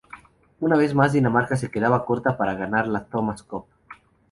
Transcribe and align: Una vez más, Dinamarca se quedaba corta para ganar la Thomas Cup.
Una 0.61 0.77
vez 0.77 0.95
más, 0.95 1.13
Dinamarca 1.13 1.55
se 1.55 1.69
quedaba 1.69 2.05
corta 2.07 2.35
para 2.35 2.55
ganar 2.55 2.87
la 2.87 3.05
Thomas 3.05 3.43
Cup. 3.43 3.67